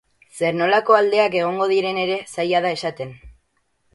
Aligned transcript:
Zer-nolako 0.37 0.95
aldeak 0.99 1.37
egoten 1.41 1.69
diren 1.73 2.01
ere 2.05 2.17
zaila 2.37 2.61
da 2.69 2.71
esaten. 2.79 3.15